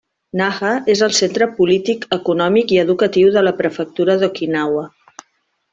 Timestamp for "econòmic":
2.17-2.75